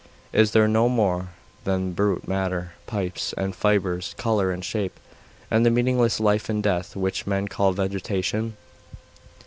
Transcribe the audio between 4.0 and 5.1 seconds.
colour and shape,